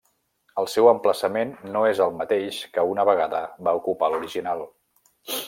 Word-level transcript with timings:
El 0.61 0.69
seu 0.75 0.87
emplaçament 0.91 1.51
no 1.75 1.83
és 1.89 2.01
el 2.07 2.15
mateix 2.23 2.57
que 2.79 2.87
una 2.95 3.05
vegada 3.11 3.43
va 3.69 3.75
ocupar 3.83 4.11
l'original. 4.15 4.67